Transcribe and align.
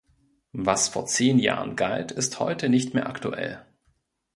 Was 0.57 0.87
vor 0.87 1.05
zehn 1.05 1.37
Jahren 1.37 1.75
galt, 1.75 2.11
ist 2.11 2.39
heute 2.39 2.69
nicht 2.69 2.95
mehr 2.95 3.05
aktuell. 3.07 3.63